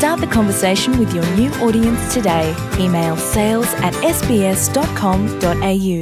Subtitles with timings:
[0.00, 2.56] Start the conversation with your new audience today.
[2.78, 5.98] Email sales at sbs.com.au.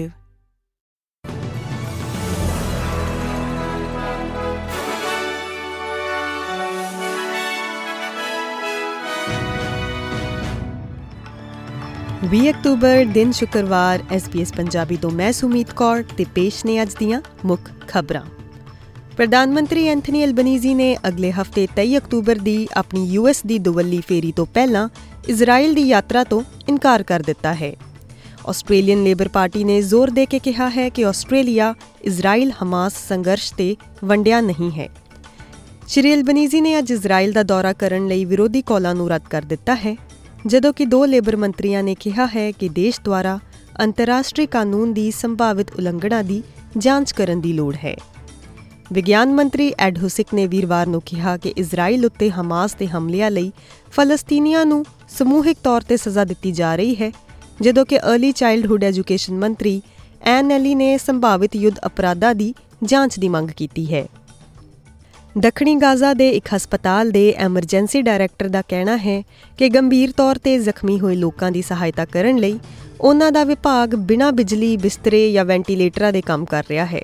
[12.24, 17.20] ਵੀਹ October ਦਿਨ ਸ਼ੁੱਕਰਵਾਰ SBS Punjabi ਤੋਂ ਮੈਂ ਸੁਮੀਤ ਕੌਰ ਤੇ ਪੇਸ਼ ਨੇ ਅੱਜ ਦੀਆਂ
[17.44, 18.37] ਮੁੱਖ ਖਬਰਾਂ
[19.18, 24.32] ਪ੍ਰਧਾਨ ਮੰਤਰੀ ਐਂਥਨੀ ਐਲਬਨੀਜ਼ੀ ਨੇ ਅਗਲੇ ਹਫ਼ਤੇ 23 ਅਕਤੂਬਰ ਦੀ ਆਪਣੀ ਯੂਐਸ ਦੀ ਦੁਵੱਲੀ ਫੇਰੀ
[24.32, 24.88] ਤੋਂ ਪਹਿਲਾਂ
[25.28, 27.72] ਇਜ਼ਰਾਈਲ ਦੀ ਯਾਤਰਾ ਤੋਂ ਇਨਕਾਰ ਕਰ ਦਿੱਤਾ ਹੈ।
[28.48, 33.76] ਆਸਟ੍ਰੇਲੀਅਨ ਲੇਬਰ ਪਾਰਟੀ ਨੇ ਜ਼ੋਰ ਦੇ ਕੇ ਕਿਹਾ ਹੈ ਕਿ ਆਸਟ੍ਰੇਲੀਆ ਇਜ਼ਰਾਈਲ ਹਮਾਸ ਸੰਘਰਸ਼ ਤੇ
[34.04, 34.88] ਵੰਡਿਆ ਨਹੀਂ ਹੈ।
[35.88, 39.74] ਸ਼੍ਰੀ ਐਲਬਨੀਜ਼ੀ ਨੇ ਅੱਜ ਇਜ਼ਰਾਈਲ ਦਾ ਦੌਰਾ ਕਰਨ ਲਈ ਵਿਰੋਧੀ ਕੌਲਾਂ ਨੂੰ ਰੱਦ ਕਰ ਦਿੱਤਾ
[39.74, 39.96] ਹੈ,
[40.46, 43.38] ਜਦੋਂ ਕਿ ਦੋ ਲੇਬਰ ਮੰਤਰੀਆਂ ਨੇ ਕਿਹਾ ਹੈ ਕਿ ਦੇਸ਼ ਦੁਆਰਾ
[43.82, 46.42] ਅੰਤਰਰਾਸ਼ਟਰੀ ਕਾਨੂੰਨ ਦੀ ਸੰਭਾਵਿਤ ਉਲੰਘਣਾ ਦੀ
[46.76, 47.96] ਜਾਂਚ ਕਰਨ ਦੀ ਲੋੜ ਹੈ।
[48.92, 53.52] ਵਿਗਿਆਨ ਮੰਤਰੀ ਐਡ ਹੁਸਿਕ ਨੇ ਵੀਰਵਾਰ ਨੂੰ ਕਿਹਾ ਕਿ ਇਜ਼ਰਾਈਲ ਉੱਤੇ ਹਮਾਸ ਦੇ ਹਮਲਿਆਂ ਲਈ
[53.92, 57.12] ਫਲਸਤੀਨੀਆਂ ਨੂੰ ਸਮੂਹਿਕ ਤੌਰ ਤੇ ਸਜ਼ਾ ਦਿੱਤੀ ਜਾ ਰਹੀ ਹੈ,
[57.60, 59.82] ਜਦੋਂ ਕਿ अर्ਲੀ ਚਾਈਲਡਹੁੱਡ ਐਜੂਕੇਸ਼ਨ ਮੰਤਰੀ
[60.22, 64.06] ਐਨ ਐਲੀ ਨੇ ਸੰਭਾਵਿਤ ਯੁੱਧ ਅਪਰਾਧਾਂ ਦੀ ਜਾਂਚ ਦੀ ਮੰਗ ਕੀਤੀ ਹੈ।
[65.38, 69.22] ਦੱਖਣੀ ਗਾਜ਼ਾ ਦੇ ਇੱਕ ਹਸਪਤਾਲ ਦੇ ਐਮਰਜੈਂਸੀ ਡਾਇਰੈਕਟਰ ਦਾ ਕਹਿਣਾ ਹੈ
[69.58, 72.58] ਕਿ ਗੰਭੀਰ ਤੌਰ ਤੇ ਜ਼ਖਮੀ ਹੋਏ ਲੋਕਾਂ ਦੀ ਸਹਾਇਤਾ ਕਰਨ ਲਈ
[73.00, 77.02] ਉਹਨਾਂ ਦਾ ਵਿਭਾਗ ਬਿਨਾਂ ਬਿਜਲੀ, ਬਿਸਤਰੇ ਜਾਂ ਵੈਂਟੀਲੇਟਰਾਂ ਦੇ ਕੰਮ ਕਰ ਰਿਹਾ ਹੈ।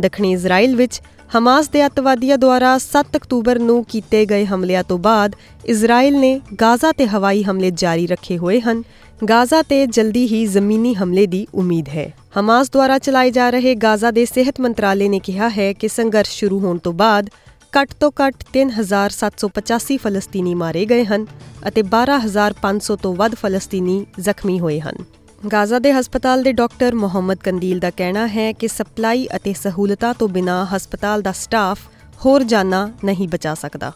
[0.00, 1.00] ਦੱਖਣੀ ਇਜ਼ਰਾਈਲ ਵਿੱਚ
[1.38, 6.92] ਹਮਾਸ ਦੇ ਅੱਤਵਾਦੀਆਂ ਦੁਆਰਾ 7 ਅਕਤੂਬਰ ਨੂੰ ਕੀਤੇ ਗਏ ਹਮਲਿਆਂ ਤੋਂ ਬਾਅਦ ਇਜ਼ਰਾਈਲ ਨੇ ਗਾਜ਼ਾ
[6.92, 8.82] ਤੇ ਹਵਾਈ ਹਮਲੇ ਜਾਰੀ ਰੱਖੇ ਹੋਏ ਹਨ।
[9.28, 14.10] ਗਾਜ਼ਾ ਤੇ ਜਲਦੀ ਹੀ ਜ਼ਮੀਨੀ ਹਮਲੇ ਦੀ ਉਮੀਦ ਹੈ। ਹਮਾਸ ਦੁਆਰਾ ਚਲਾਏ ਜਾ ਰਹੇ ਗਾਜ਼ਾ
[14.10, 17.30] ਦੇ ਸਿਹਤ ਮੰਤਰਾਲੇ ਨੇ ਕਿਹਾ ਹੈ ਕਿ ਸੰਘਰਸ਼ ਸ਼ੁਰੂ ਹੋਣ ਤੋਂ ਬਾਅਦ
[17.72, 21.26] ਘੱਟ ਤੋਂ ਘੱਟ 3785 ਫਲਸਤੀਨੀ ਮਾਰੇ ਗਏ ਹਨ
[21.68, 25.04] ਅਤੇ 12500 ਤੋਂ ਵੱਧ ਫਲਸਤੀਨੀ ਜ਼ਖਮੀ ਹੋਏ ਹਨ।
[25.42, 30.28] ਗਾਜ਼ਾ ਦੇ ਹਸਪਤਾਲ ਦੇ ਡਾਕਟਰ ਮੁਹੰਮਦ ਕੰਦੀਲ ਦਾ ਕਹਿਣਾ ਹੈ ਕਿ ਸਪਲਾਈ ਅਤੇ ਸਹੂਲਤਾਂ ਤੋਂ
[30.28, 31.78] ਬਿਨਾ ਹਸਪਤਾਲ ਦਾ ਸਟਾਫ
[32.24, 33.92] ਹੋਰ ਜਾਨਾਂ ਨਹੀਂ ਬਚਾ ਸਕਦਾ।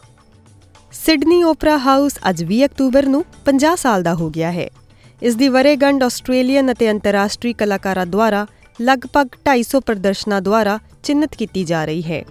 [0.91, 4.67] ਸਿਡਨੀ ਓਪਰਾ ਹਾਊਸ ਅੱਜ 20 ਅਕਤੂਬਰ ਨੂੰ 50 ਸਾਲ ਦਾ ਹੋ ਗਿਆ ਹੈ।
[5.21, 8.45] ਇਸ ਦੀ ਵਰੇਗੰਢ ਆਸਟ੍ਰੇਲੀਅਨ ਅਤੇ ਅੰਤਰਰਾਸ਼ਟਰੀ ਕਲਾਕਾਰਾਂ ਦੁਆਰਾ
[8.81, 12.23] ਲਗਭਗ 250 ਪ੍ਰਦਰਸ਼ਨਾਂ ਦੁਆਰਾ ਚਿੰਨਤ ਕੀਤੀ ਜਾ ਰਹੀ ਹੈ।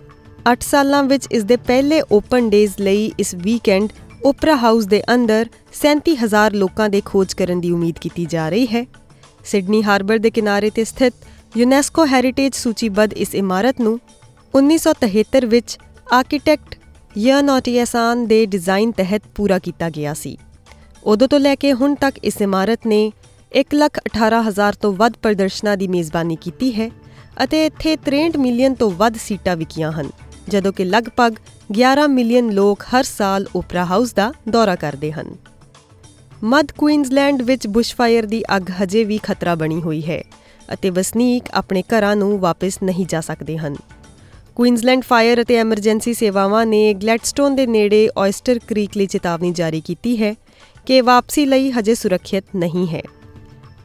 [0.52, 3.88] 8 ਸਾਲਾਂ ਵਿੱਚ ਇਸ ਦੇ ਪਹਿਲੇ ਓਪਨ ਡੇਜ਼ ਲਈ ਇਸ ਵੀਕਐਂਡ
[4.24, 5.48] ਓਪਰਾ ਹਾਊਸ ਦੇ ਅੰਦਰ
[5.80, 8.86] 37000 ਲੋਕਾਂ ਦੇ ਖੋਜ ਕਰਨ ਦੀ ਉਮੀਦ ਕੀਤੀ ਜਾ ਰਹੀ ਹੈ।
[9.46, 11.14] ਸਿਡਨੀ ਹਾਰਬਰ ਦੇ ਕਿਨਾਰੇ ਤੇ ਸਥਿਤ
[11.54, 13.98] ਯੂਨੈਸਕੋ ਹੈਰੀਟੇਜ ਸੂਚੀਬੱਧ ਇਸ ਇਮਾਰਤ ਨੂੰ
[14.54, 15.78] 1973 ਵਿੱਚ
[16.12, 16.74] ਆਰਕੀਟੈਕਟ
[17.18, 20.36] ਯਨ ਆਟੀਐਸਾਨ ਦੇ ਡਿਜ਼ਾਈਨ ਤਹਿਤ ਪੂਰਾ ਕੀਤਾ ਗਿਆ ਸੀ।
[21.04, 23.00] ਉਦੋਂ ਤੋਂ ਲੈ ਕੇ ਹੁਣ ਤੱਕ ਇਸ ਇਮਾਰਤ ਨੇ
[23.52, 26.90] 118000 ਤੋਂ ਵੱਧ ਪ੍ਰਦਰਸ਼ਨਾਂ ਦੀ ਮੇਜ਼ਬਾਨੀ ਕੀਤੀ ਹੈ
[27.44, 30.10] ਅਤੇ ਇੱਥੇ 63 ਮਿਲੀਅਨ ਤੋਂ ਵੱਧ ਸੀਟਾਂ ਵਿਕੀਆਂ ਹਨ,
[30.48, 31.36] ਜਦੋਂ ਕਿ ਲਗਭਗ
[31.74, 35.34] 11 ਮਿਲੀਅਨ ਲੋਕ ਹਰ ਸਾਲ ਓਪਰਾ ਹਾਊਸ ਦਾ ਦੌਰਾ ਕਰਦੇ ਹਨ।
[36.44, 40.22] ਮੱਧ ਕੁਈਨਜ਼ਲੈਂਡ ਵਿੱਚ ਬੁਸ਼ਫਾਇਰ ਦੀ ਅੱਗ ਹਜੇ ਵੀ ਖਤਰਾ ਬਣੀ ਹੋਈ ਹੈ
[40.72, 43.76] ਅਤੇ ਵਸਨੀਕ ਆਪਣੇ ਘਰਾਂ ਨੂੰ ਵਾਪਸ ਨਹੀਂ ਜਾ ਸਕਦੇ ਹਨ।
[44.54, 50.22] ਕੁਈਨਜ਼ਲੈਂਡ ਫਾਇਰ ਅਤੇ ਐਮਰਜੈਂਸੀ ਸੇਵਾਵਾਂ ਨੇ ਗਲੈਡਸਟੋਨ ਦੇ ਨੇੜੇ ਔਇਸਟਰ ਕ੍ਰੀਕ ਲਈ ਚੇਤਾਵਨੀ ਜਾਰੀ ਕੀਤੀ
[50.22, 50.34] ਹੈ
[50.86, 53.02] ਕਿ ਵਾਪਸੀ ਲਈ ਹਜੇ ਸੁਰੱਖਿਅਤ ਨਹੀਂ ਹੈ।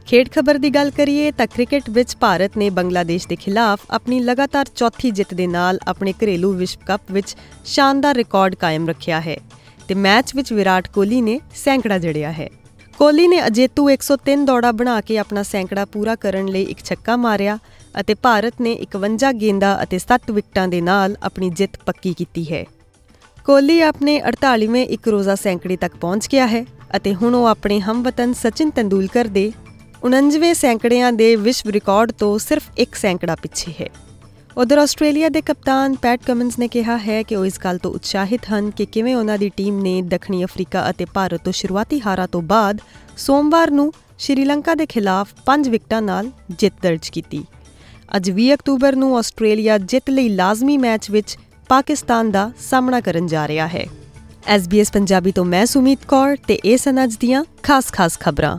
[0.06, 4.66] ਖੇਡ ਖਬਰ ਦੀ ਗੱਲ ਕਰੀਏ ਤਾਂ ਕ੍ਰਿਕਟ ਵਿੱਚ ਭਾਰਤ ਨੇ ਬੰਗਲਾਦੇਸ਼ ਦੇ ਖਿਲਾਫ ਆਪਣੀ ਲਗਾਤਾਰ
[4.76, 9.36] ਚੌਥੀ ਜਿੱਤ ਦੇ ਨਾਲ ਆਪਣੇ ਘਰੇਲੂ ਵਿਸ਼ਵ ਕੱਪ ਵਿੱਚ ਸ਼ਾਨਦਾਰ ਰਿਕਾਰਡ ਕਾਇਮ ਰੱਖਿਆ ਹੈ।
[9.88, 12.48] ਤੇ ਮੈਚ ਵਿੱਚ ਵਿਰਾਟ ਕੋਹਲੀ ਨੇ ਸੈਂਕੜਾ ਜੜਿਆ ਹੈ।
[12.98, 17.58] ਕੋਹਲੀ ਨੇ ਅਜੇਤੂ 103 ਦੌੜਾ ਬਣਾ ਕੇ ਆਪਣਾ ਸੈਂਕੜਾ ਪੂਰਾ ਕਰਨ ਲਈ ਇੱਕ ਛੱਕਾ ਮਾਰਿਆ
[18.00, 22.64] ਅਤੇ ਭਾਰਤ ਨੇ 51 ਗੇਂਦਾਂ ਅਤੇ 7 ਵਿਕਟਾਂ ਦੇ ਨਾਲ ਆਪਣੀ ਜਿੱਤ ਪੱਕੀ ਕੀਤੀ ਹੈ।
[23.44, 26.64] ਕੋਹਲੀ ਆਪਣੇ 48ਵੇਂ ਇੱਕ ਰੋਜ਼ਾ ਸੈਂਕੜੇ ਤੱਕ ਪਹੁੰਚ ਗਿਆ ਹੈ
[26.96, 29.50] ਅਤੇ ਹੁਣ ਉਹ ਆਪਣੇ ਹਮਵਤਨ ਸਚਿਨ ਤੰਦੂਲਕਰ ਦੇ
[30.02, 33.88] 49ਵੇਂ ਸੈਂਕੜਿਆਂ ਦੇ ਵਿਸ਼ਵ ਰਿਕਾਰਡ ਤੋਂ ਸਿਰਫ ਇੱਕ ਸੈਂਕੜਾ ਪਿੱਛੇ ਹੈ।
[34.56, 38.40] ਉਧਰ ਆਸਟ੍ਰੇਲੀਆ ਦੇ ਕਪਤਾਨ ਪੈਟ ਕਮਿੰਸ ਨੇ ਕਿਹਾ ਹੈ ਕਿ ਉਹ ਇਸ ਗੱਲ ਤੋਂ ਉਤਸ਼ਾਹਿਤ
[38.52, 42.42] ਹਨ ਕਿ ਕਿਵੇਂ ਉਹਨਾਂ ਦੀ ਟੀਮ ਨੇ ਦੱਖਣੀ ਅਫਰੀਕਾ ਅਤੇ ਭਾਰਤ ਤੋਂ ਸ਼ੁਰੂਆਤੀ ਹਾਰਾਂ ਤੋਂ
[42.42, 42.80] ਬਾਅਦ
[43.16, 47.44] ਸੋਮਵਾਰ ਨੂੰ ਸ਼੍ਰੀਲੰਕਾ ਦੇ ਖਿਲਾਫ 5 ਵਿਕਟਾਂ ਨਾਲ ਜਿੱਤ ਦਰਜ ਕੀਤੀ।
[48.16, 51.38] ਅੱਜ 20 ਅਕਤੂਬਰ ਨੂੰ ਆਸਟ੍ਰੇਲੀਆ ਜਿੱਤ ਲਈ ਲਾਜ਼ਮੀ ਮੈਚ ਵਿੱਚ
[51.68, 53.86] ਪਾਕਿਸਤਾਨ ਦਾ ਸਾਹਮਣਾ ਕਰਨ ਜਾ ਰਿਹਾ ਹੈ।
[54.56, 58.58] SBS ਪੰਜਾਬੀ ਤੋਂ ਮੈਂ ਸੁਮੀਤ ਕੌਰ ਤੇ ਇਹ ਸਨ ਅੱਜ ਦੀਆਂ ਖਾਸ-ਖਾਸ ਖਬਰਾਂ।